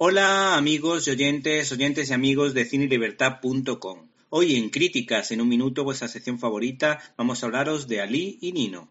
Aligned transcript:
Hola 0.00 0.56
amigos 0.56 1.08
y 1.08 1.10
oyentes, 1.10 1.72
oyentes 1.72 2.10
y 2.10 2.12
amigos 2.12 2.54
de 2.54 2.64
cinelibertad.com. 2.64 4.08
Hoy 4.30 4.54
en 4.54 4.70
Críticas, 4.70 5.32
en 5.32 5.40
un 5.40 5.48
minuto, 5.48 5.82
vuestra 5.82 6.06
sección 6.06 6.38
favorita, 6.38 7.00
vamos 7.16 7.42
a 7.42 7.46
hablaros 7.46 7.88
de 7.88 8.00
Ali 8.00 8.38
y 8.40 8.52
Nino. 8.52 8.88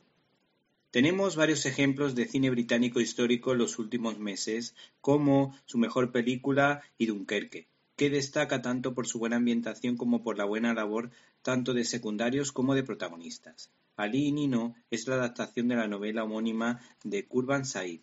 Tenemos 0.92 1.38
varios 1.38 1.66
ejemplos 1.66 2.14
de 2.14 2.26
cine 2.26 2.50
británico 2.50 3.00
histórico 3.00 3.54
en 3.54 3.60
los 3.60 3.80
últimos 3.80 4.20
meses, 4.20 4.76
como 5.00 5.58
su 5.64 5.78
mejor 5.78 6.12
película 6.12 6.82
y 6.98 7.06
Dunkerque, 7.06 7.70
que 7.96 8.10
destaca 8.10 8.62
tanto 8.62 8.94
por 8.94 9.08
su 9.08 9.18
buena 9.18 9.38
ambientación 9.38 9.96
como 9.96 10.24
por 10.24 10.38
la 10.38 10.44
buena 10.44 10.74
labor 10.74 11.12
tanto 11.42 11.74
de 11.74 11.86
secundarios 11.86 12.52
como 12.52 12.76
de 12.76 12.84
protagonistas. 12.84 13.72
Ali 13.96 14.26
y 14.26 14.32
Nino 14.34 14.76
es 14.92 15.08
la 15.08 15.16
adaptación 15.16 15.70
de 15.70 15.78
la 15.78 15.88
novela 15.88 16.26
homónima 16.26 16.82
de 17.06 17.26
Kurban 17.26 17.64
Said, 17.64 18.02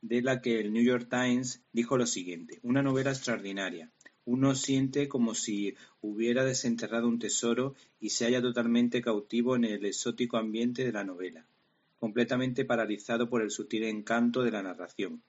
de 0.00 0.22
la 0.22 0.40
que 0.40 0.60
el 0.60 0.72
New 0.72 0.82
York 0.82 1.08
Times 1.10 1.62
dijo 1.72 1.98
lo 1.98 2.06
siguiente: 2.06 2.60
"Una 2.62 2.82
novela 2.82 3.10
extraordinaria. 3.10 3.90
Uno 4.24 4.54
siente 4.54 5.08
como 5.08 5.34
si 5.34 5.74
hubiera 6.00 6.44
desenterrado 6.44 7.08
un 7.08 7.18
tesoro 7.18 7.74
y 7.98 8.10
se 8.10 8.26
halla 8.26 8.40
totalmente 8.40 9.00
cautivo 9.00 9.56
en 9.56 9.64
el 9.64 9.84
exótico 9.84 10.36
ambiente 10.36 10.84
de 10.84 10.92
la 10.92 11.02
novela, 11.02 11.46
completamente 11.96 12.64
paralizado 12.64 13.28
por 13.28 13.42
el 13.42 13.50
sutil 13.50 13.84
encanto 13.84 14.42
de 14.42 14.50
la 14.50 14.62
narración. 14.62 15.22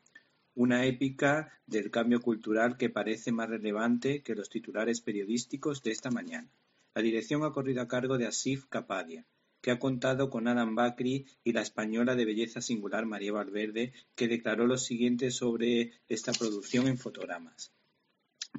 Una 0.54 0.86
épica 0.86 1.52
del 1.66 1.90
cambio 1.90 2.22
cultural 2.22 2.78
que 2.78 2.90
parece 2.90 3.31
más 3.31 3.50
relevante 3.50 4.22
que 4.22 4.36
los 4.36 4.50
titulares 4.50 5.02
periodísticos 5.02 5.81
de 5.81 5.92
esta 5.92 6.12
mañana. 6.12 6.50
La 6.94 7.02
dirección 7.02 7.44
ha 7.44 7.52
corrido 7.52 7.81
a 7.81 7.88
cargo 7.88 8.17
de 8.17 8.28
Asif 8.28 8.66
Kapadia 8.67 9.26
que 9.62 9.72
ha 9.72 9.80
contado 9.80 10.30
con 10.30 10.48
Adam 10.48 10.76
Bakri 10.76 11.26
y 11.44 11.52
la 11.52 11.62
española 11.62 12.16
de 12.16 12.26
belleza 12.26 12.62
singular 12.62 13.05
María 13.05 13.34
Valverde, 13.34 13.94
que 14.16 14.27
declaró 14.27 14.67
lo 14.67 14.77
siguiente 14.77 15.31
sobre 15.31 15.91
esta 16.08 16.31
producción 16.31 16.88
en 16.88 16.98
fotogramas. 16.98 17.73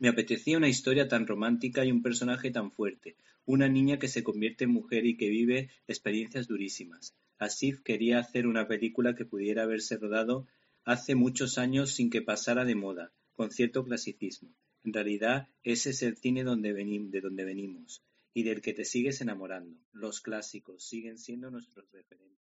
Me 0.01 0.09
apetecía 0.09 0.57
una 0.57 0.69
historia 0.69 1.09
tan 1.09 1.27
romántica 1.27 1.85
y 1.85 1.91
un 1.91 2.03
personaje 2.03 2.51
tan 2.51 2.71
fuerte, 2.71 3.17
una 3.45 3.69
niña 3.69 3.99
que 3.99 4.09
se 4.09 4.23
convierte 4.23 4.65
en 4.65 4.71
mujer 4.71 5.07
y 5.07 5.17
que 5.17 5.29
vive 5.29 5.71
experiencias 5.89 6.47
durísimas. 6.47 7.15
Asif 7.39 7.81
quería 7.83 8.19
hacer 8.19 8.47
una 8.47 8.69
película 8.69 9.15
que 9.15 9.25
pudiera 9.25 9.63
haberse 9.63 9.97
rodado 9.97 10.47
hace 10.85 11.15
muchos 11.15 11.59
años 11.59 11.93
sin 11.93 12.11
que 12.11 12.23
pasara 12.23 12.65
de 12.65 12.75
moda, 12.75 13.13
con 13.33 13.51
cierto 13.51 13.85
clasicismo. 13.85 14.55
En 14.85 14.93
realidad, 14.93 15.49
ese 15.63 15.91
es 15.91 16.03
el 16.03 16.17
cine 16.17 16.41
de 16.41 17.21
donde 17.21 17.45
venimos 17.45 18.03
y 18.33 18.43
del 18.43 18.61
que 18.61 18.73
te 18.73 18.85
sigues 18.85 19.21
enamorando. 19.21 19.77
Los 19.93 20.21
clásicos 20.21 20.85
siguen 20.85 21.19
siendo 21.19 21.51
nuestros 21.51 21.91
referentes. 21.93 22.39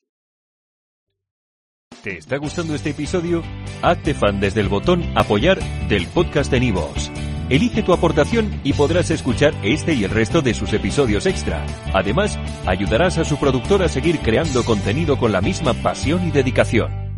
¿Te 2.03 2.17
está 2.17 2.37
gustando 2.37 2.75
este 2.75 2.91
episodio? 2.91 3.43
Hazte 3.81 4.13
fan 4.13 4.39
desde 4.39 4.61
el 4.61 4.69
botón 4.69 5.03
Apoyar 5.17 5.59
del 5.89 6.07
podcast 6.07 6.49
de 6.49 6.61
Nivos. 6.61 7.11
Elige 7.49 7.83
tu 7.83 7.93
aportación 7.93 8.61
y 8.63 8.73
podrás 8.73 9.09
escuchar 9.11 9.53
este 9.63 9.93
y 9.95 10.03
el 10.03 10.11
resto 10.11 10.41
de 10.41 10.53
sus 10.53 10.71
episodios 10.71 11.25
extra. 11.25 11.65
Además, 11.93 12.37
ayudarás 12.65 13.17
a 13.17 13.25
su 13.25 13.37
productor 13.37 13.81
a 13.81 13.89
seguir 13.89 14.19
creando 14.19 14.63
contenido 14.63 15.17
con 15.17 15.31
la 15.31 15.41
misma 15.41 15.73
pasión 15.73 16.25
y 16.27 16.31
dedicación. 16.31 17.08